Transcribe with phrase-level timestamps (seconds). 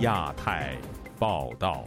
[0.00, 0.74] 亚太
[1.18, 1.84] 报道。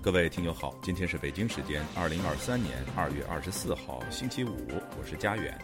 [0.00, 4.56] 各位听友好，今天是北京时间二零二三年二月二十四号星期五，
[4.98, 5.54] 我是佳远。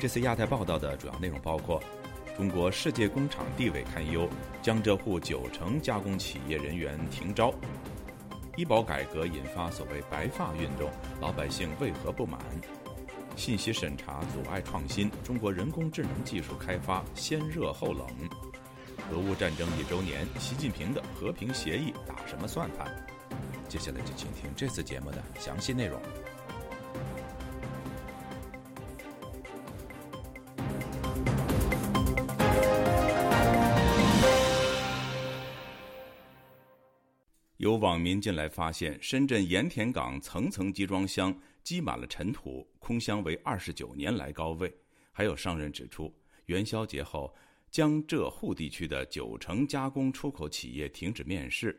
[0.00, 1.80] 这次亚太报道的主要内容包括：
[2.36, 4.28] 中国世界工厂地位堪忧，
[4.60, 7.54] 江浙沪九成加工企业人员停招；
[8.56, 10.90] 医保改革引发所谓“白发运动”，
[11.22, 12.40] 老百姓为何不满？
[13.40, 18.06] 信息审查阻碍创新，中国人工智能技术开发先热后冷。
[19.10, 22.86] 俄乌战争一周年，习近平的和平协议打什么算盘？
[23.66, 25.98] 接下来就请听这次节目的详细内容。
[37.60, 44.74] 有网民近来发现，深圳盐田港层层集装箱积满了尘土，空箱为二十九年来高位。
[45.12, 46.10] 还有商人指出，
[46.46, 47.36] 元宵节后，
[47.70, 51.78] 江浙沪地区的九成加工出口企业停止面试。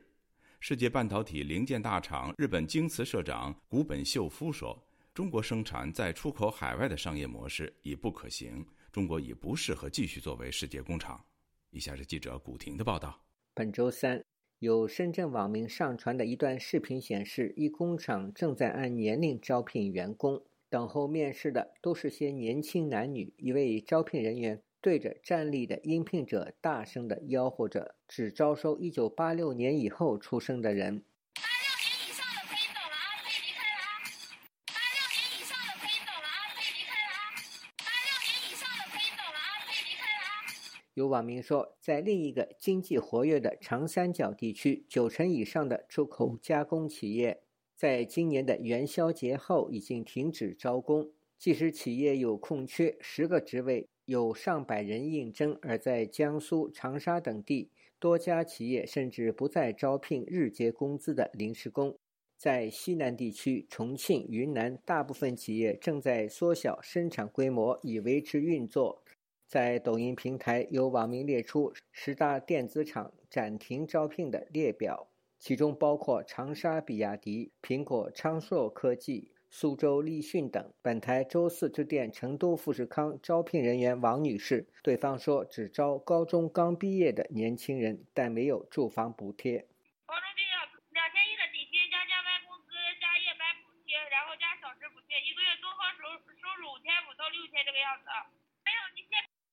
[0.60, 4.80] 世界半导体零件大厂日本京瓷社长古本秀夫说
[5.16, 11.20] ：“中国生产在出口海外的商业模式已不可行，中国已不适合继续作为世界工厂。”
[11.74, 13.20] 以下是记者古婷的报道。
[13.56, 14.24] 本周三，
[14.62, 23.34] 有深圳网民上传的一段视频显示，一工厂正在按年龄招聘员工，等候面试的都是些年轻男女。
[23.38, 24.62] 一位招聘人员。
[24.80, 31.04] 对着站立的应聘者大声的吆喝着：“只招收1986年以后出生的人。”
[40.94, 47.42] 有网民说，在另一个经济活跃的长三角地区，九成以上的出口加工企业，
[47.76, 53.88] 在今年的元宵节后已经停止招工，即使企业有空缺，十个职位。
[54.06, 61.98] 有上百人应征，而在江苏长沙等地，多家企业甚至不再招聘日结工资的临时工。
[62.36, 69.01] 在西南地区，重庆、云南，大部分企业正在缩小生产规模以维持运作。
[69.52, 79.34] 在抖音平台，有网民列出十大电子厂暂停招聘的列表，其中包括长沙比亚迪、苹果、昌硕科技。
[79.50, 80.74] 苏州立讯等。
[80.82, 89.68] 本台周四致电成都富士康招聘人员王女士，对方说只招高中刚毕业的年轻人，但没有住房补贴。
[90.06, 90.56] 高中毕业
[90.96, 92.72] 两千一的底薪加加班工资
[93.04, 96.08] 加夜班补贴，然后加小时补贴，一个月综合收
[96.40, 98.08] 收入五千五到六千这个样子。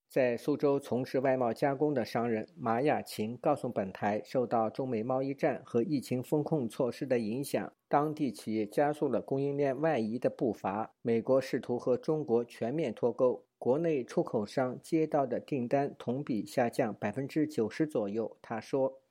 [0.08, 10.94] 在苏州从事外贸加工的商人马雅琴告诉本台，受到中美贸易战和疫情风控措施的影响，当地企业加速了供应链外移的步伐。
[11.02, 18.38] 美国试图和中国全面脱钩，国内出口商接到的订单同比下降百分之九十左右。
[18.40, 19.02] 他说：“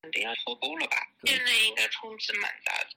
[0.00, 0.96] 肯定要脱钩了吧？
[1.24, 2.88] 现在应该冲击蛮大的。”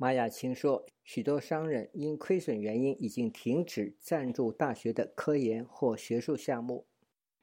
[0.00, 6.88] 马雅琴说，许多商人因亏损原因已经停止赞助大学的科研或学术项目。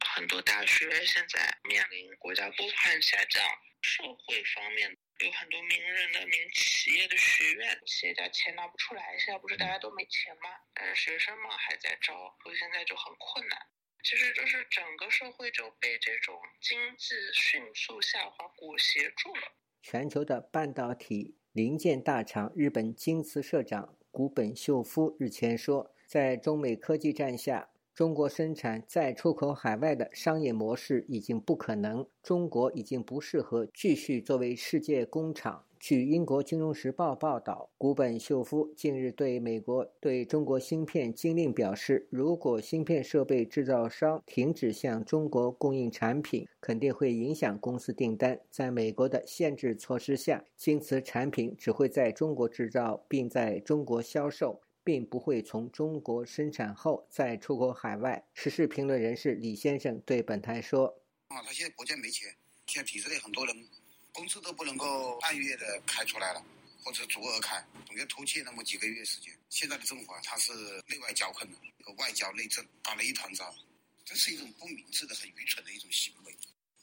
[0.03, 3.43] 很多大学现在面临国家拨款下降，
[3.83, 9.15] 社会方面有很多名人的、名企业的学院，企业家钱拿不出来。
[9.19, 10.49] 现在不是大家都没钱吗？
[10.73, 13.59] 但是学生嘛还在招，所以现在就很困难。
[14.01, 19.53] 其实就是整个社会就被这种经济迅速下滑裹挟住了。
[19.83, 21.37] 全球的半导体。
[21.57, 35.63] 零件大厂日本京瓷社长古本秀夫日前说，在中美科技战下，中国生产再出口海外的商业模式已经不可能，中国已经不适合继续作为世界工厂。
[35.79, 48.39] 据英国《金融时报》报道，古本秀夫近日对美国对中国芯片禁令表示，如果芯片设备制造商停止向中国供应产品，肯定会影响公司订单。
[48.49, 58.25] 在美国的限制措施下，京瓷产品只会在中国制造，并在中国销售，并不会从中国生产后再出口海外。
[58.33, 60.87] 时事评论人士李先生对本台说
[61.29, 62.33] ：“啊，他现在国家没钱，
[62.65, 63.55] 现在体制内很多人。”
[64.17, 66.43] 工资都不能够按月的开出来了，
[66.83, 69.31] 或者足额开，总要拖欠那么几个月时间。
[69.47, 70.51] 现在的政府啊，它是
[70.89, 73.53] 内外交困的，和外交内政打了一团糟，
[74.03, 76.35] 这是一种不明智的、很愚蠢的一种行为。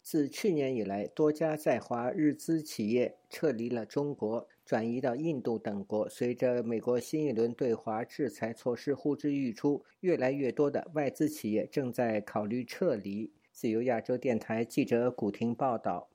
[0.04, 6.08] 自去年以来，多家在华日资企业撤离了中国，转移到印度等国。
[6.08, 13.32] 随着美国新一轮对华制裁措施呼之欲出，越来越多的外资企业正在考虑撤离。
[13.50, 16.08] 自由亚洲电台记者古婷报道。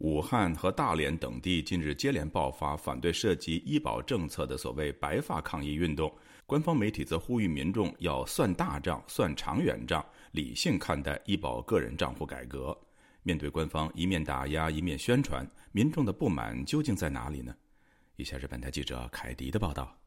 [0.00, 6.10] 武汉和大连等地近日接连爆发反对涉及医保政策的所谓“白发抗议”运动，
[6.46, 10.02] 官方媒体则呼吁民众要算大账、算长远账，
[10.32, 12.74] 理性看待医保个人账户改革。
[13.22, 17.54] 面对官方一面打压一面宣传，民众的不满究竟在哪里呢？
[18.16, 19.99] 以下是本台记者凯迪的报道。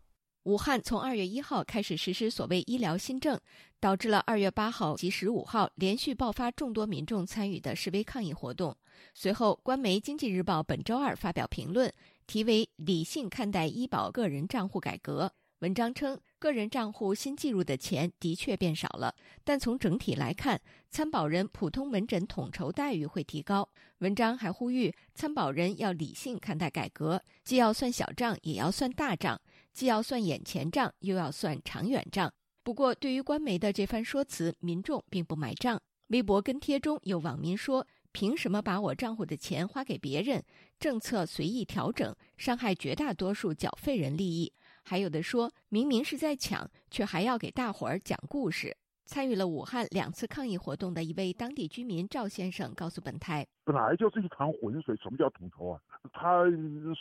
[0.43, 3.39] 武汉从二月一号开始实施所谓医疗新政，
[3.79, 8.75] 导致了二月八号及十五号连续爆发众多民众参与的示威抗议活动。
[9.13, 11.89] 随后，官媒《经济日报》本周二发表评论，
[12.27, 15.31] 题为“理性看待医保个人账户改革”。
[15.59, 20.59] 文章称，个人账户新计入的钱的确变少了，但从整体来看，
[20.89, 23.69] 参保人普通门诊统筹待遇会提高。
[23.99, 29.37] 文章还呼吁参保人要理性看待改革，既要算小账，也要算大账；
[29.73, 32.31] 既要算眼前账，又要算长远账。
[32.63, 35.81] 不过，对于官媒的这番说辞，民众并不买账。
[36.07, 40.43] 微博跟帖中有网民说：“凭什么把我账户的钱花给别人？
[40.79, 44.53] 政策随意调整，伤害绝大多数缴费人利益。”
[44.85, 48.77] 还有的说明明是在抢，却还要给大伙儿讲故事。
[49.13, 55.79] 参与了武汉两次抗议活动的一位当地居民赵先生告诉本台：“本来就是一潭浑水，什么叫统筹啊？
[56.11, 56.45] 他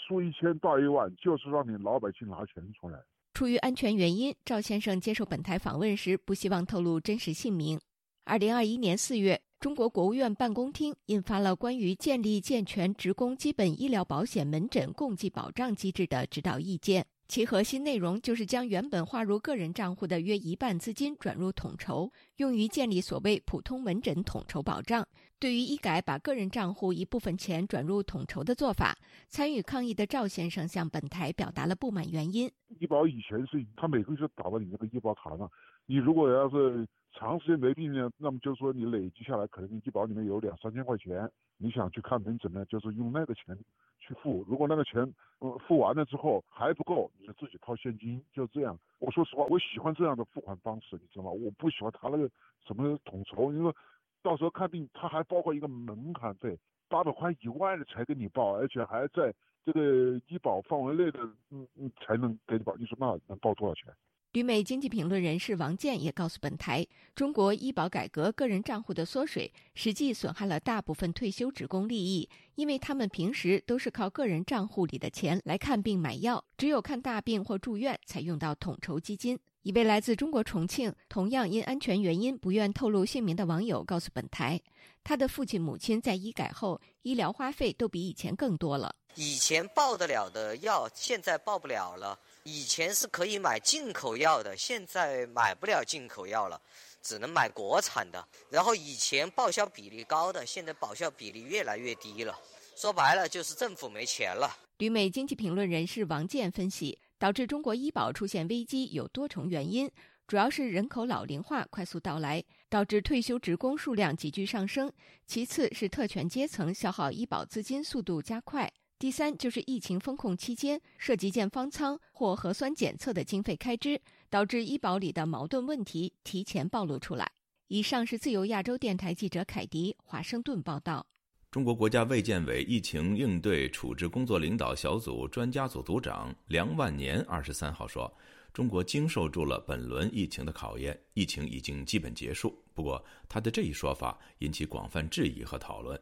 [0.06, 2.99] 说一千道一万，就是让你老百姓拿钱出来。”
[3.32, 7.81] 出于安全原因，赵先生接受本台访问时不希望透露真实姓名。
[8.26, 17.06] 二零二一年四月，中国国务院办公厅印发了关于建立健全职工基本医疗保险门诊共济保障机制的指导意见。
[17.32, 25.08] 其核心内容就是将原本划入个人账户的约一半资金转入统筹，用于建立所谓普通门诊统筹保障。
[25.38, 28.94] 对于医改把个人账户一部分钱转入统筹的做法，
[29.29, 32.50] 参与抗议的赵先生向本台表达了不满原因。
[32.79, 35.50] 医保以前是他每个月打到你那个医保卡上，
[35.87, 43.56] 你如果要是长时间没病呢，那么就是说你累积下来可能你医保里面有两三千块钱，你想去看门诊呢，就是用那个钱。
[44.05, 45.00] 去付，如果那个钱
[45.38, 48.76] 呃付完了之后还不够，你就自己掏现金，就这样。
[48.99, 51.31] 我说实话，我喜欢这样的付款方式，你知道吗？
[51.31, 52.29] 我不喜欢他那个
[52.67, 53.73] 什么统筹，因为
[54.20, 56.58] 到时候看病他还包括一个门槛费，
[56.88, 59.32] 八百块以外的才给你报，而且还在
[59.65, 61.20] 这个医保范围内的，
[61.53, 62.75] 嗯嗯才能给你报。
[62.75, 63.94] 你说那能报多少钱？
[64.32, 79.38] 旅美经济评论人士王健也告诉本台，中国医保改革个人账户的缩水，实际损害了大部分退休职工利益，因为他们平时都是靠个人账户里的钱来看病买药，只有看大病或住院才用到统筹基金。
[79.64, 84.58] 一位来自中国重庆、同样因安全原因不愿透露姓名的网友告诉本台，
[85.05, 88.94] 他的父亲母亲在医改后，医疗花费都比以前更多了。
[89.14, 92.19] 以前报得了的药，现在报不了了。
[92.44, 96.61] 以前是可以买进口药的，现在买不了进口药了，
[97.00, 98.27] 只能买国产的。
[98.50, 102.37] 然后以前报销比例高的，现在报销比例越来越低了。
[102.75, 104.56] 说白了就是政府没钱了。
[104.79, 109.89] 旅美经济评论人士王健分析，导致中国医保出现危机有多重原因，
[110.27, 114.89] 主要是人口老龄化快速到来，导致退休职工数量急剧上升；
[115.27, 118.73] 其次是特权阶层消耗医保资金速度加快。
[119.03, 124.01] 第三就是疫情封控期间涉及建方舱或核酸检测的经费开支，
[124.31, 127.29] 导致医保里的矛盾问题提前暴露出来。
[127.67, 131.05] 以上是自由亚洲电台记者凯迪华盛顿报道。
[131.51, 138.09] 中国国家卫健委疫情应对处置工作领导小组专家组组长梁万年二十三号说
[138.55, 146.01] ：“中国经受住了本轮疫情的考验，疫情已经基本结束。”不过，他的这一说法引起广泛质疑和讨论。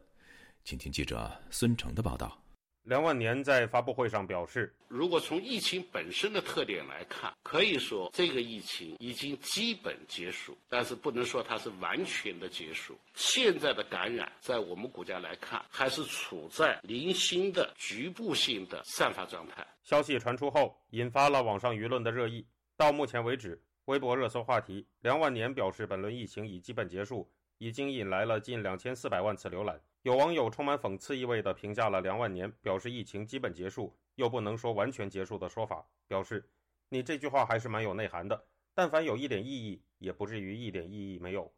[0.63, 2.37] 请听记者孙成的报道。
[2.83, 12.97] 梁万年在发布会上表示：“如果从疫情本身的特点来看，可以说这个疫情已经基本结束，但是不能说它是完全的结束。
[13.13, 22.45] 现在的感染，在我们国家来看，还是处在零星的局部性的散发状态。”消息传出后，引发了网上舆论的热议。
[22.75, 29.79] 到目前为止，微博热搜话题“梁万年表示本轮疫情已基本结束”已经引来了近两千四百万次浏览。
[30.03, 36.49] 有网友充满讽刺意味的评价了梁万年表示疫情基本结束又不能说完全结束的说法，表示
[36.89, 41.53] 你这句话还是蛮有内涵的，但凡有一点意义，也不至于一点意义没有。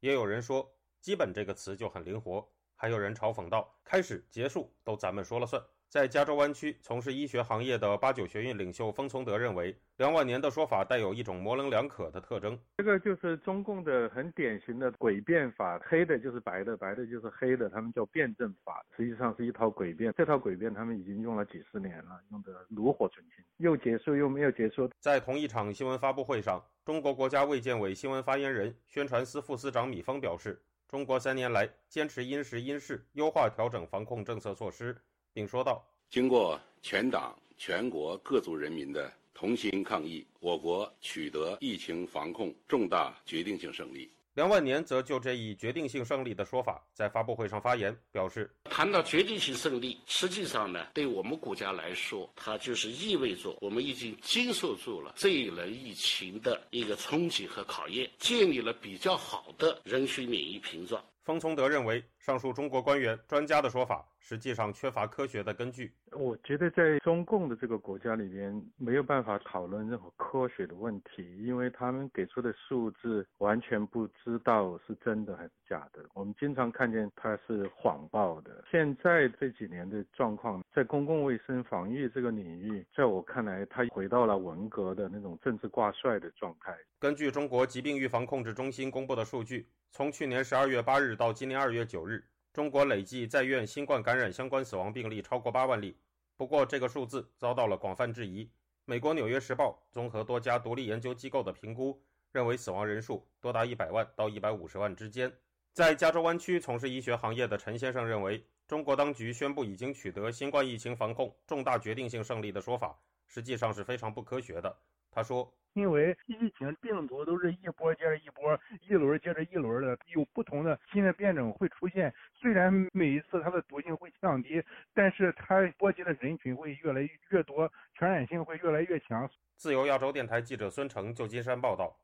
[0.00, 12.58] 也有人说“基本”这个词就很灵活，还有人嘲讽道：“开始结束都咱们说了算。”在加州湾区从事医学行业的八九学院领袖封从德认为，梁万年的说法带有一种模棱两可的特征。
[12.76, 20.12] 这个就是中共的很典型的诡辩法，黑的就是白的，白的就是黑的，他们叫辩证法，实际上是一套诡辩。
[20.18, 23.44] 这套诡辩他们已经用了几十年了，用得炉火纯青。
[23.58, 24.90] 又结束又没有结束。
[24.98, 34.96] 在同一场新闻发布会上，中国国家卫健委新闻发言人、宣传司副司长米峰表示，中国三年来坚持因时因势优化调整防控政策措施，
[35.36, 65.92] 并说道：“经过全党全国各族人民的同心抗疫，我国取得疫情防控重大决定性胜利。”梁万年则就这一决定性胜利的说法，在发布会上发言，表示：“谈到决定性胜利，实际上呢，对我们国家来说，它就是意味着我们已经经受住了这一轮疫情的一个冲击和考验，建立了比较好的人群免疫屏障。”方从德认为，上述中国官员、专家的说法实际上缺乏科学的根据。
[66.10, 76.04] 我觉得在中共的这个国家里边，没有办法讨论任何科学的问题，因为他们给出的数字完全不知道是真的还是假的。
[76.12, 78.64] 我们经常看见它是谎报的。
[78.68, 86.76] 现在这几年的状况，在公共卫生防疫这个领域，在我看来，它回到了文革的那种政治挂帅的状态。
[86.98, 89.68] 根据中国疾病预防控制中心公布的数据。
[89.92, 92.22] 从去年十二月八日到今年二月九日，
[92.56, 95.94] 中国累计在院新冠感染相关死亡病例超过八万例。
[96.38, 98.50] 不过，这个数字遭到了广泛质疑。
[98.86, 105.30] 美国《纽约时报》综合多家独立研究机构的评估，认为死亡人数多达一百万到一百五十万之间。
[105.74, 114.74] 在加州湾区从事医学行业的陈先生认为，中国当局宣布已经取得新冠疫情防控重大决定性胜利的说法，实际上是非常不科学的。
[115.16, 115.50] 他说。
[115.72, 118.58] 因为疫情病毒都是一波接着一波，
[118.88, 122.10] 一轮接着一轮的，有不同的新的变种会出现。
[122.34, 124.62] 虽然每一次它的毒性会降低，
[124.94, 129.28] 但是它波及的人群会越来越多，传染性会越来越强。
[129.56, 131.94] 自由亚洲电台记者孙成，旧金山报道。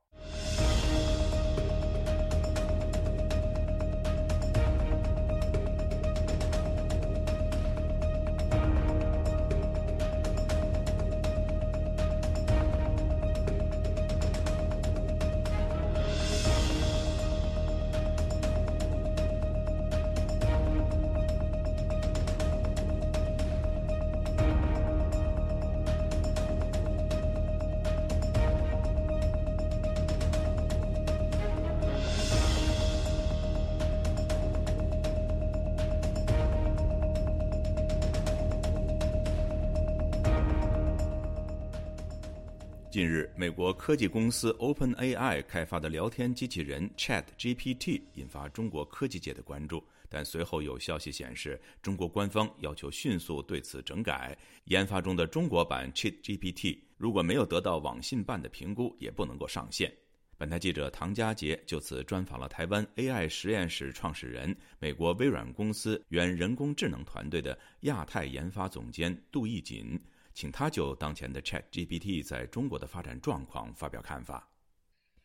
[42.92, 54.36] 近日，美国科技公司 OpenAI 开发的聊天机器人 ChatGPT 引发中国科技界的关注，但随后有消息显示，中国官方要求迅速对此整改。
[54.64, 59.90] 研发中的中国版 ChatGPT 如果没有得到网信办的评估，也不能够上线。
[60.36, 69.98] 本台记者唐佳杰就此专访了台湾 AI 实验室创始人、美国微软公司原人工智能团队的亚太研发总监杜义锦。
[70.34, 74.48] 请他就当前的 Chat GPT 在中国的发展状况发表看法。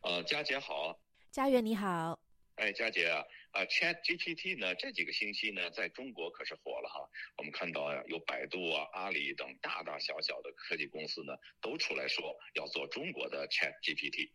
[0.01, 0.99] 呃，佳姐好，
[1.31, 2.19] 佳媛你好。
[2.55, 7.07] 哎，佳姐啊，啊，Chat GPT 呢这几个星期呢在中国可是火了哈。
[7.37, 14.31] 我们看到呀，有百度啊、阿里等大大小小的科技公司呢都出来说要做中国的 Chat GPT，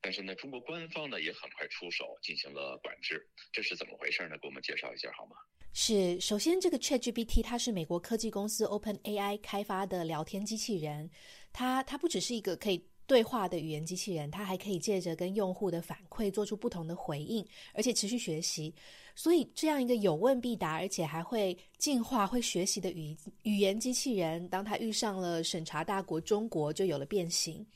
[0.00, 4.38] 但是呢，中国官方呢也很快出手进行了管制，这是怎么回事呢？
[4.38, 5.36] 给我们介绍一下好吗？
[5.76, 11.10] 是，首先这个 ChatGPT 它是美国科技公司 OpenAI 开发的聊天机器人，
[11.52, 18.72] 它它不只是一个可以对话的语言机器人，它还可以借着跟用户的反馈做出不同的回应，而且持续学习。
[19.16, 27.66] 所以这样一个有问必答，而且还会进化、会学习的语语言机器人，当它遇上了审查大国中国，就有了变形。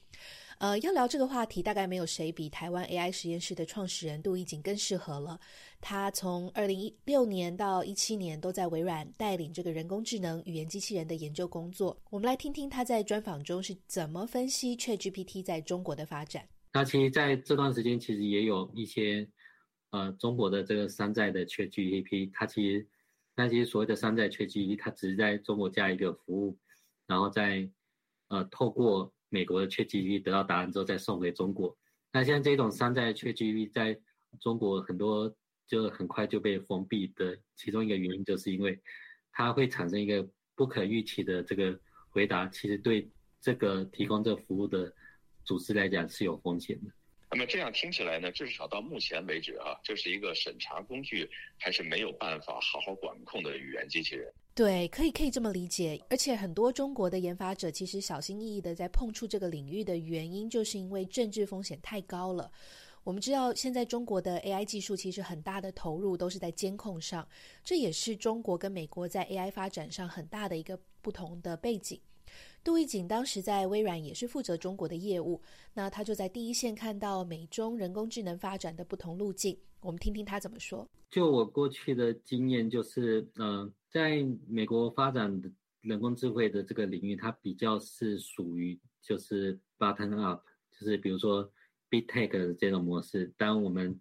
[0.58, 5.38] 呃，要聊这个话题，大概没有谁比台湾 AI 实验室的创始人杜义景更适合了。
[5.80, 11.96] 他从二零一六年到一七年都在微软带领这个人工智能语言机器人的研究工作。
[12.10, 16.48] 我们来听听他在专访中是怎么分析 ChatGPT 在中国的发展。
[16.72, 19.28] 那其实在这段时间，其实也有一些
[19.90, 22.84] 呃中国的这个山寨的 ChatGPT，它其实
[23.36, 26.58] 那其实所谓的山寨 ChatGPT，它只是在中国加一个服务，
[27.06, 27.70] 然后再
[28.26, 29.14] 呃透过。
[29.28, 31.76] 美国的 ChatGPT 得到答案之后再送回中国，
[32.12, 33.98] 那像这种山寨 ChatGPT 在
[34.40, 35.34] 中国很多
[35.66, 38.78] 就很快就被封闭的其中一个原因，就是因为
[39.32, 41.78] 它会产生一个不可预期的这个
[42.10, 44.92] 回答，其实对这个提供这服务的
[45.44, 46.90] 组织来讲是有风险的。
[47.30, 54.32] 那么这样听起来呢，至少到目前为止啊，这是一个审查工具，还是没有办法好好管控的语言机器人。
[54.58, 56.02] 对，可以可以这么理解。
[56.10, 62.50] 而且很多中国的研发者其实小心翼翼的在碰触这个领域的原因，就是因为政治风险太高了。
[63.04, 67.24] 我们知道，现在中国的 AI 技术其实很大的投入都是在监控上，
[67.62, 72.00] 这也是中国跟美国在 AI 发展上很大的一个不同的背景。
[72.64, 75.40] 杜义景当时在微软也是负责中国的业务，
[75.72, 79.56] 那他就在第一线看到美中人工智能发展的不同路径。
[79.78, 80.84] 我们听听他怎么说。
[81.08, 90.42] 就我过去的经验，就是呃，在美国发展的人工智慧的这个领域，它比较是属于就是 button up，
[90.72, 91.50] 就是比如说
[91.88, 93.32] big tech 的这种模式。
[93.36, 93.98] 当我们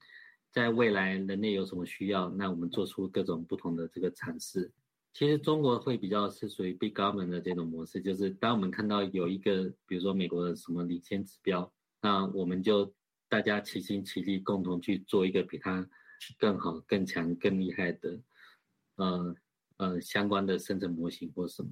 [0.51, 4.71] 在未来人类有什么需要，那我们做出各种不同的这个尝试。
[5.13, 12.93] 其实中国会比较是属于 big government 的这种模式，就是当我们看到有一个，比如说美国的什么领先指标，那我们就
[13.27, 15.87] 大家齐心齐力，共同去做一个比它
[16.37, 18.19] 更好、更强、更厉害的，
[18.97, 19.35] 呃
[19.77, 21.69] 呃相关的生成模型或什么。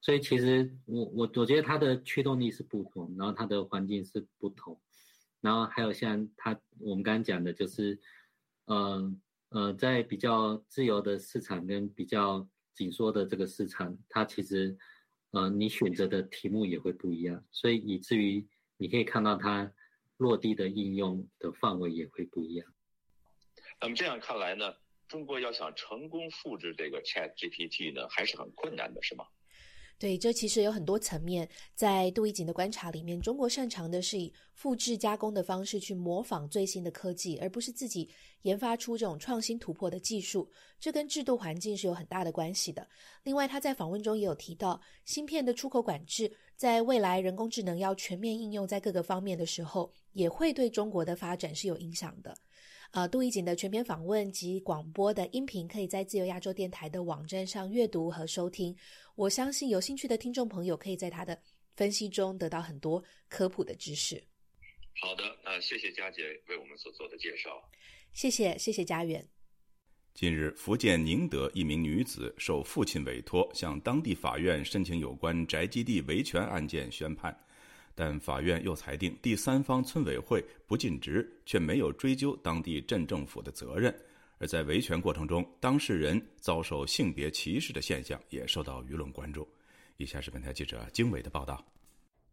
[0.00, 4.78] 所以其实我我我觉得它的驱动力是不同，然后它的环境是不同，
[5.40, 7.98] 然后还有像它我们刚刚讲的就是，
[8.66, 9.12] 呃
[9.48, 14.76] 呃在比较自由的市场跟比较紧缩的这个市场，它其实，
[15.30, 19.72] 呃，你选择的题目也会不一样，所以以至于你可以看到它
[20.18, 22.72] 落地的应用的范围也会不一样。
[23.80, 24.72] 那么这样看来呢，
[25.08, 29.24] 中国要想成功复制这个 Chat GPT 呢，还是很困难的，是吗？
[29.98, 31.48] 对，这其实有很多层面。
[31.74, 38.10] 在杜一景的观察里面，中国擅长的是以复制加工的方式去模仿最新的科技，而不是自己
[38.42, 40.50] 研发出这种创新突破的技术。
[40.78, 42.86] 这跟制度环境是有很大的关系的。
[43.22, 52.36] 另外，他在访问中也有提到，芯片的出口管制，在未来人工智能要全面应用在各个方面的时候，也会对中国的发展是有影响的。
[52.96, 58.74] 呃，杜一景的全篇访问及广播的音频，可以在自由亚洲电台的网站上阅读和收听。
[59.16, 61.38] 我相信有兴趣的听众朋友可以在他的
[61.76, 64.16] 分析中得到很多科普的知识。
[64.98, 67.50] 好的，那谢谢佳姐为我们所做的介绍。
[68.14, 69.28] 谢谢，谢谢家园。
[70.14, 77.38] 近日，福建宁德一名女子受父亲委托，向当地法院申请有关宅基地维权案件宣判。
[77.96, 83.92] 但法院又裁定第三方村委会不尽职，却没有追究当地镇政府的责任。
[84.38, 89.48] 而在维权过程中，当事人遭受性别歧视的现象也受到舆论关注。
[89.96, 91.64] 以下是本台记者经纬的报道。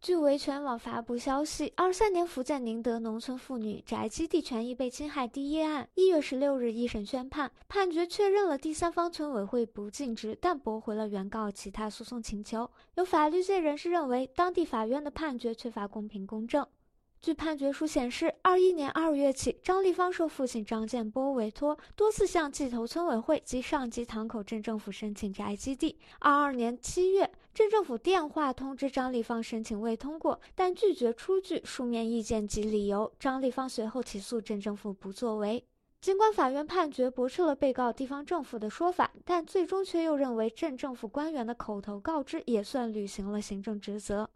[0.03, 12.69] 据维权网发布消息，二三年福建宁德农村妇女宅基地权益被侵害第一案，一月十六日一审宣判，判决确认了第三方村委会不尽职，但驳回了原告其他诉讼请求。
[12.95, 16.67] 有法律界人士认为，当地法院的判决缺乏公平公正。
[17.21, 25.97] 据判决书显示，二一年二月起，张丽芳受父亲张建波委托，多次向冀头村委会及上级塘口镇政府申请宅基地。
[26.19, 33.13] 二二年七月，镇政府电话通知张立芳申请未通过，但拒绝出具书面意见及理由。
[33.19, 35.63] 张立芳随后起诉镇政府不作为。
[36.01, 44.27] 尽管法院判决驳斥了被告地方政府的说法，但最终却又认为镇政府官员的口头告知也算履行了行政职责。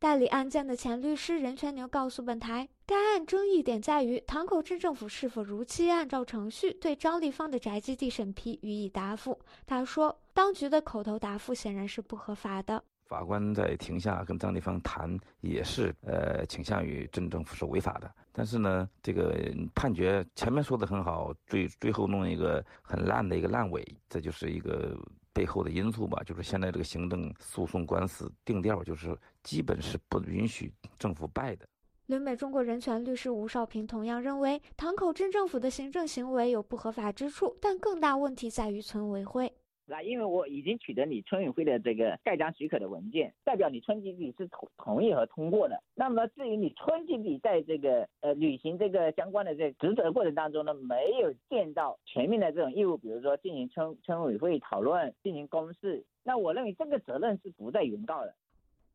[0.00, 9.38] 代理案件的前律师任全牛告诉本台，该案争议点在于塘口镇政府是否如期按照程序对张立芳的宅基地审批予以答复。
[9.64, 12.84] 他说，当局的口头答复显然是不合法的。
[13.06, 18.14] 法官在庭下跟张立芳谈，也是呃倾向于镇政府是违法的。
[18.32, 19.34] 但是呢，这个
[19.74, 24.94] 判决前面说的很好，最最后弄一个很烂的一个烂尾，这就是一个。
[25.34, 31.66] 背后的因素吧，就是现在这个行政诉讼官司定调，就是基本是不允许政府败的。
[32.06, 39.52] 旅美中国人权律师吴少平同样认为，塘口镇政府的行政行为有不合法之处，但更大问题在于村委会。
[39.86, 45.82] 那因为我已经取得你村委会的这个盖章许可的文件，代表你村集体是同同意和通过的。
[45.94, 58.34] 那么至于你村集体在这个呃履行这个相关的这职责过程当中呢，没有见到全面的这种义务，比如说进行村村委会讨论、进行公示，那我认为这个责任是不在原告的。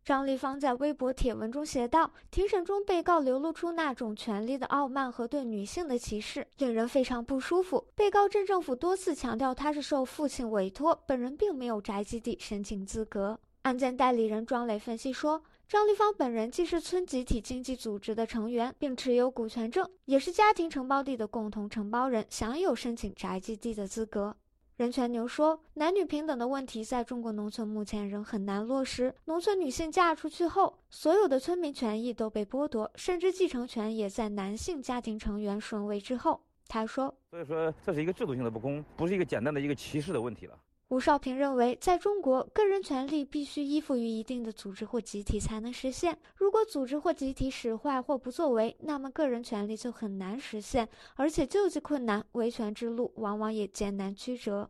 [0.09, 7.85] 张丽芳在微博帖文中写道：“庭审中，被告流露出那种权力的傲慢和对女性的歧视，令人非常不舒服。
[7.93, 24.35] 被告镇政府多次强调他是受父亲委托，本人并没有宅基地申请资格。”案件代理人庄磊分析说：“张丽芳本人既是村集体经济组织的成员，并持有股权证，也是家庭承包地的共同承包人，享有申请宅基地的资格。”
[24.79, 29.13] 任全牛说：“男女平等的问题在中国农村目前仍很难落实。
[29.25, 36.39] 农村女性嫁出去后，所有的村民权益都被剥夺，甚至继承权也在男性家庭成员顺位之后。”
[36.69, 40.57] 他说：“所以说，这是一个制度性的不公，不是一个简单的一个歧视的问题了。”
[40.89, 46.17] 吴少平认为，在中国，个人权利必须依附于一定的组织或集体才能实现。
[46.35, 54.67] 如果组织或集体使坏或不作为，那么个人权利就很难实现，而且救济困难，维权之路往往也艰难曲折。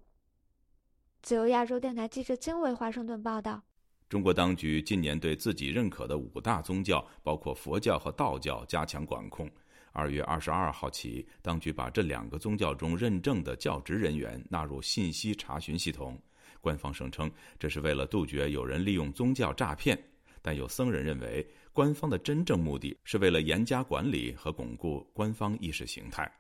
[1.22, 3.64] 自由亚洲电台记者金伟华盛顿报道。
[4.10, 9.50] 中国当局近年对自己认可的五大宗教，包括佛教和道教，加强管控。
[9.92, 16.18] 二月二十二号起，当局把这两个宗教中认证的教职人员纳入信息查询系统。
[16.62, 19.98] 官方声称，这是为了杜绝有人利用宗教诈骗。
[20.42, 26.32] 但有僧人认为，官方的真正目的是为了严加管理和巩固官方意识形态。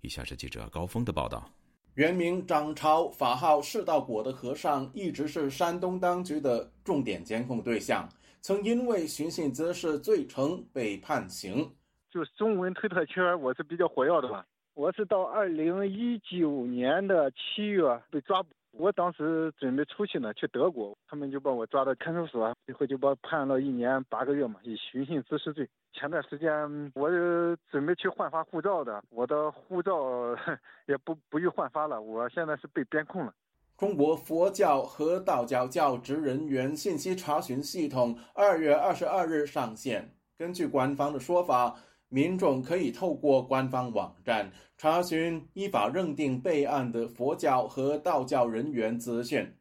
[0.00, 1.50] 以下是记者高峰的报道。
[1.94, 8.08] 原名张超、法号释道果的和尚，一直是山东当局的重点监控对象，
[8.40, 11.70] 曾因为寻衅滋事罪成被判刑。
[12.14, 14.46] 就中文推特圈，我是比较活跃的吧。
[14.74, 18.50] 我是到二零一九年的七月被抓捕。
[18.70, 25.68] 我当时准备出去呢，去德国，他们就把我抓到看守所，最后就把判了一年八个月嘛，以寻衅滋事罪。
[25.92, 27.10] 前段时间我
[27.68, 30.36] 准备去换发护照的，我的护照
[30.86, 33.34] 也不不予换发了，我现在是被边控了。
[33.76, 41.74] 中国佛教和道教教职人员信息查询系统二月二十二日上线，根据官方的说法。
[42.14, 49.52] 民众可以透过官方网站查询依法认定备案的佛教和道教人员资讯。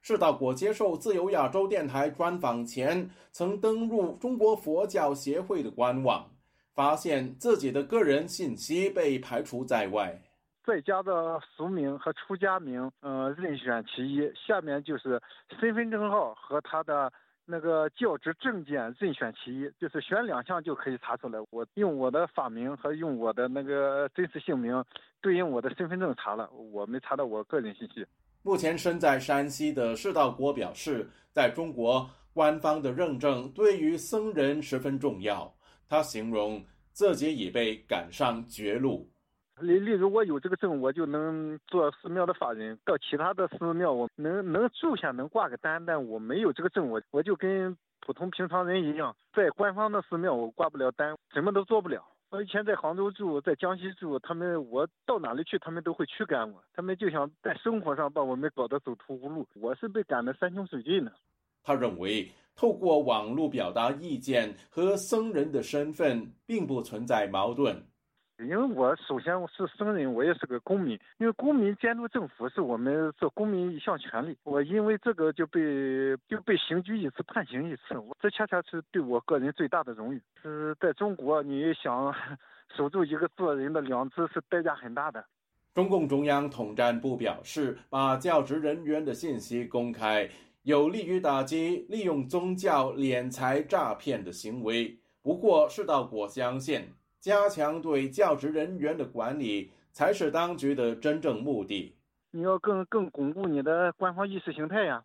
[0.00, 6.30] 释道果接受自由亚洲电台专访前，曾登入中国佛教协会的官网，
[6.72, 10.16] 发现自己的个人信息被排除在外。
[10.64, 14.20] 在家的俗名和出家名，呃，任选其一。
[14.36, 15.20] 下面就是
[15.58, 17.12] 身份证号和他的。
[17.50, 21.38] 那个教职证件任选其一，就是选两项就可以查出来。
[21.48, 24.84] 我用我的法名和用我的那个真实姓名
[25.22, 28.06] 对应我的身份证查了，我没查到我个人信息。
[28.42, 35.50] 目前身在山西的释道国表示，在中国官方的认证对于僧人十分重要。
[35.88, 39.10] 他形容自己已被赶上绝路。
[39.60, 42.78] 例例如，我有这个证，我就能做寺庙的法人。
[42.84, 45.84] 到其他的寺庙，我能能住下，能挂个单。
[45.84, 52.04] 但我没有这个证，我我就跟普通平常人一样，在官方的寺庙我挂不了单，什么都做不了。
[52.30, 56.62] 我以前在杭州住，在江西住，他们我到哪里去，他们都会驱赶我。
[56.74, 59.46] 他们就想在生活上把我们搞得走投无路。
[59.54, 61.12] 我是被赶得山穷水尽的。
[61.62, 67.82] 他认为，透过网络表达意见和僧人的身份并不存在矛盾。
[68.40, 70.98] 因为我首先我是僧人，我也是个公民。
[71.18, 74.36] 因为公民监督政府是我们做公民一项权利。
[74.44, 75.60] 我因为这个就被
[76.28, 77.98] 就被刑拘一次，判刑一次。
[77.98, 80.22] 我这恰恰是对我个人最大的荣誉。
[80.40, 82.14] 是在中国，你想
[82.76, 85.24] 守住一个做人的良知，是代价很大的。
[85.74, 90.30] 中共中央统战部表示，把教职人员的信息公开，
[90.62, 94.96] 有利于打击利用宗教敛财诈骗的行为。
[95.22, 96.88] 不过，世道果相信。
[97.28, 101.94] 加强对教职人员的管理，才是当局的真正目的。
[102.30, 105.04] 你要更更巩固你的官方意识形态呀！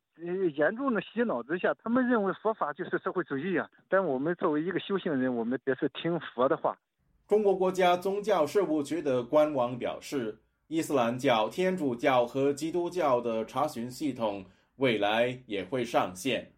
[0.56, 3.70] 严重的洗脑之下，他们认为佛法就是社会主义呀。
[3.90, 6.78] 但我们作为一个修行人，我们也是听佛的话。
[7.28, 14.46] 中国国家宗教事务局的官网表示，伊斯兰教、天主教和基督教的查询系统
[14.78, 16.54] 未来也会上线。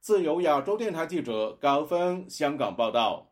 [0.00, 3.26] 自由亚洲电台记者高峰香港报道。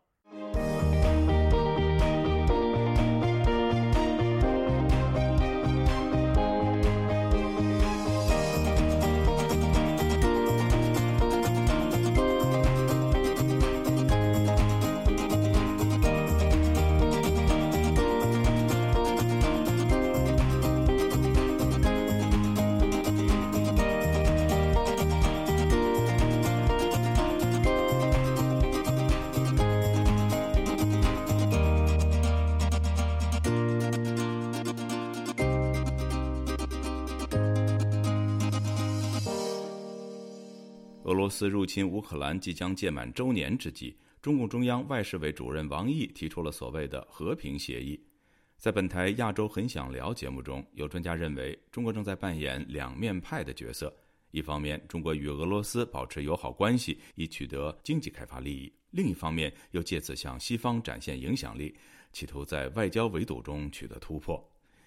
[41.27, 48.01] 俄罗斯入侵乌克兰即将届满周年之际，中共中央外事委主任王毅提出了所谓的和平协议。
[48.55, 53.93] 在本台《亚洲很想聊》节目中，有专家认为，中国正在扮演两面派的角色：
[54.31, 61.75] 一方面，中国与俄罗斯保持友好关系，以取得经济开发利益；另一方面，又借此向西方展现影响力，
[62.13, 64.41] 企图在外交围堵中取得突破。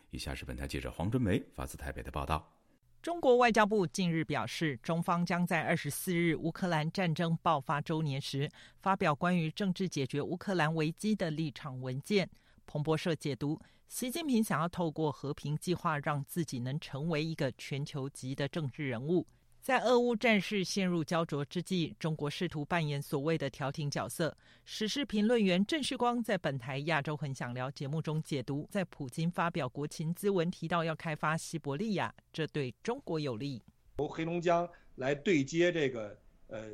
[0.08, 2.59] 以下是本台记者黄春梅发自台北的报道。
[3.02, 12.28] 中国外交部近日表示，中方将在二十四日乌克兰战争爆发周年时发表关于政治解决乌克兰危机的立场文件。
[12.66, 13.58] 彭博社解读，
[13.88, 19.26] 习近平想要透过和平计划，让自己能成为一个全球级的政治人物。
[19.62, 24.34] 在俄乌战事陷入焦灼之际，中国试图扮演所谓的调停角色。
[24.64, 33.62] 时事评论员郑世光在本台《亚洲很想聊》节目中解读，在普京发表国情咨文提到要开发西伯利亚，这对中国有利。
[33.98, 36.70] 由黑龙江来对接这个呃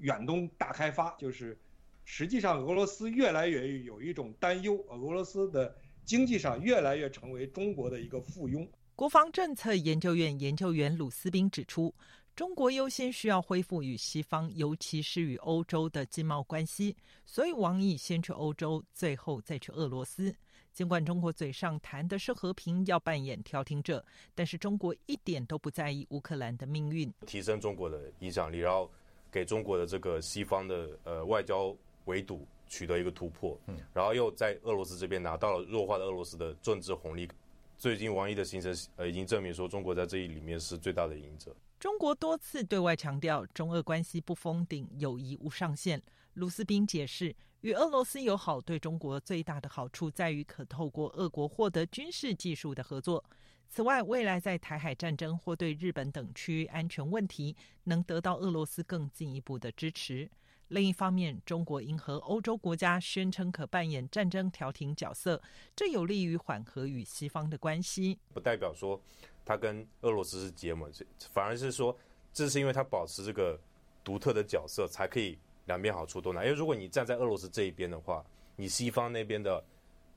[0.00, 1.58] 远东大开发，就是
[2.04, 8.68] 实际上俄罗斯越来越有一种担忧，俄罗斯的经济上越来越成为中国的一个附庸。
[8.94, 11.94] 国防政策研究院研究员鲁斯宾指出，
[12.36, 16.94] 中国优先需要恢复与西方，尤其是与欧洲的经贸关系，
[17.24, 20.36] 所以王毅先去欧洲，最后再去俄罗斯。
[20.70, 28.90] 尽管中国嘴上谈的是和平，要扮演调停者，但是中国一点都不在意乌克兰的命运，提升中国的影响力，然后
[29.32, 37.26] 给中国的这个西方的呃外交围堵取得一个突破，嗯，然后又在俄罗斯这边拿到了弱化的俄罗斯的政治红利。
[37.78, 41.56] 最近王毅的行程呃已经证明说，中国在这一里面是最大的赢者。
[41.78, 46.02] 中国多次对外强调，中俄关系不封顶，友谊无上限。
[46.34, 47.34] 卢斯宾解释。
[47.62, 53.24] 与俄罗斯友好对中国最大的好处在于可透过俄国获得军事技术的合作。
[53.68, 60.30] 此外，未来在台海战争或对日本等区域安全问题能得到俄罗斯更进一步的支持。
[60.68, 65.42] 另一方面，中国迎合欧洲国家宣称可扮演战争调停角色，
[65.74, 68.18] 这有利于缓和与西方的关系。
[68.32, 69.00] 不代表说
[69.46, 70.92] 他跟俄罗斯是结盟，
[71.32, 71.96] 反而是说
[72.34, 73.58] 这是因为他保持这个
[74.04, 75.38] 独特的角色才可以。
[75.66, 79.60] 两边好处都拿，因为如果你站在俄罗斯这一边的话，你西方那边的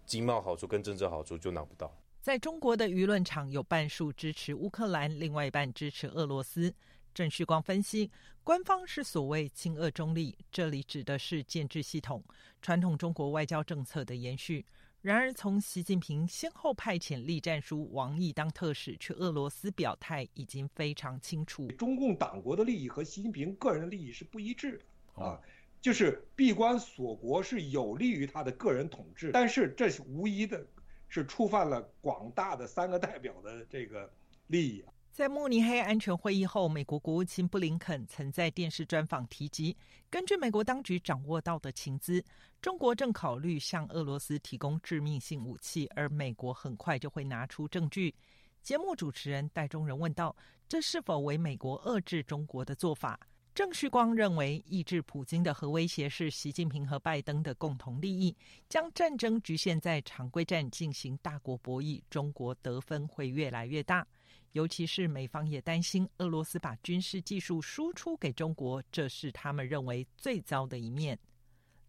[0.05, 1.91] 经贸好处跟政治好处就拿不到。
[2.21, 6.71] 在中国的舆论场，有半数支持乌克兰，另外一半支持俄罗斯。
[7.15, 8.11] 郑旭光分析，
[8.43, 12.23] 官方是所谓亲俄中立，这里指的是建制系统
[12.61, 14.63] 传统中国外交政策的延续。
[15.01, 21.67] 然而，从习近平先后派遣栗战书王毅当特使去俄罗斯表态，已经非常清楚。
[21.71, 25.23] 中共党国的利益和习近平个人的利益是不一致的。
[25.23, 25.39] 啊，
[25.79, 30.65] 就是闭关锁国是有利于他的个人统治，但是这无疑的
[31.07, 34.11] 是触犯了广大的三个代表的这个
[34.47, 34.83] 利益。
[35.11, 39.75] 在慕尼黑安全会议后，美国国务卿布林肯曾在电视专访提及，
[40.09, 42.23] 根据美国当局掌握到的情资，
[42.61, 48.15] 中国正考虑向俄罗斯提供致命性武器，而美国很快就会拿出证据。
[48.61, 50.33] 节目主持人戴中仁问道
[50.69, 53.19] ：“这是否为美国遏制中国的做法？”
[53.53, 58.33] 郑旭光认为，抑制普京的核威胁是习近平和拜登的共同利益。
[58.69, 64.07] 将战争局限在常规战进行大国博弈，中国得分会越来越大。
[64.53, 71.17] 尤其是美方也担心俄罗斯把军事技术输出给中国，这是他们认为最糟的一面。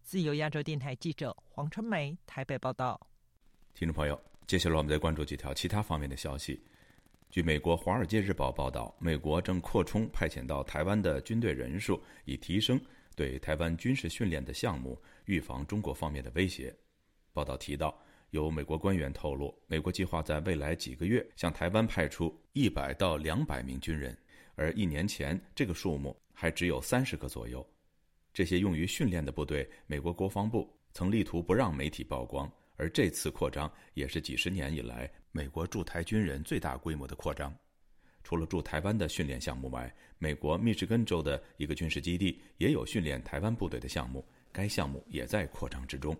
[0.03, 2.99] 自由亚洲电台记者黄春梅台北报道。
[3.73, 6.61] 听众朋友，接下来我们再关注几条其他方面的消息。
[7.29, 12.79] 据美国《华尔街日报》报道，美国正扩充派遣到台湾的军队人数，以提升
[13.15, 16.75] 对台湾军事训练的项目，预防中国方面的威胁。
[17.31, 17.97] 报道提到，
[18.31, 24.17] 有美国官员透露，美国计划在未来几个月向台湾派出一百到两百名军人，
[24.55, 27.65] 而一年前这个数目还只有三十个左右。
[28.33, 35.11] 这些用于训练的部队，美国国防部曾力图不让媒体曝光，而这次扩张也是几十年以来。
[35.33, 37.53] 美国驻台军人最大规模的扩张，
[38.23, 46.15] 除了驻台湾的训练项目外，美国密歇根州的一个军事基地也有训练台湾部队的项目，该项目也在扩张之中。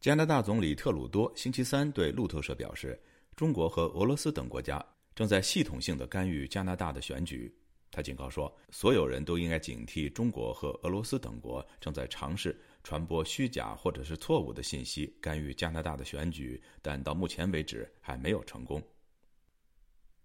[0.00, 2.98] 加拿大总理特鲁多星期三对路透社表示，
[3.36, 4.82] 中国和俄罗斯等国家
[5.14, 7.54] 正在系统性的干预加拿大的选举。
[7.90, 12.58] 他警告说，所有人都应该警惕中国和俄罗斯等国正在尝试。
[12.82, 18.82] 传播虚假或者是错误的信息，干预加拿大的选举，但到目前为止还没有成功。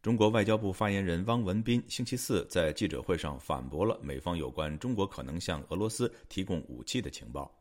[0.02, 7.54] 中国外交部发言人汪文斌星期四在记者会上反驳了美方有关中国可能向俄罗斯提供武器的情报。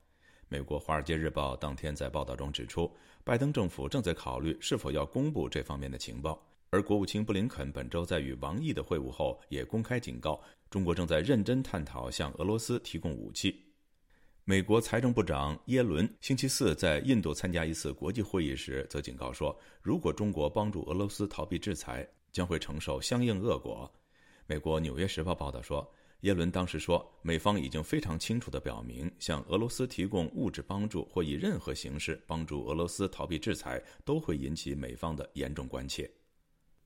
[0.48, 2.90] 美国《华尔街日报》当天在报道中指出，
[3.24, 13.64] 拜登政府正在考虑是否要公布这方面的情报，而国务卿布林肯本周在与王毅的会晤后也公开警告，中国正在认真探讨向俄罗斯提供武器。
[14.44, 23.90] 美国财政部长耶伦星期四在印度参加一次国际会议时，则警告说，如果中国帮助俄罗斯逃避制裁，将会承受相应恶果。
[24.46, 25.90] 美国《纽约时报》报道说，
[26.24, 36.10] 耶伦当时说，美方已经非常清楚地表明，向俄罗斯提供物质帮助或以任何形式帮助俄罗斯逃避制裁，都会引起美方的严重关切。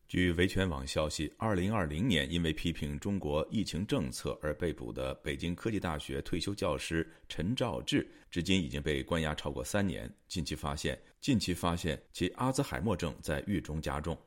[0.08, 10.12] 据维权网消息，二零二零年因为批评中国疫情政策而被捕的北京科技大学退休教师陈兆志，至今已经被关押超过三年。
[10.26, 14.18] 近期发现，近期发现其阿兹海默症在狱中加重。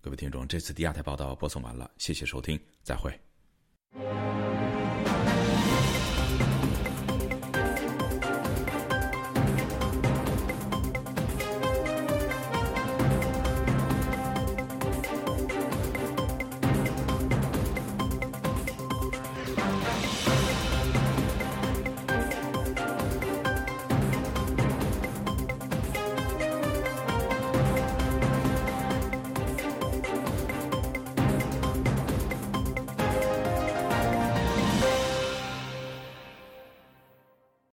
[0.00, 3.10] 各位听众，这次第二台报道播送完了，谢谢收听，再会。
[3.94, 4.45] Thank you.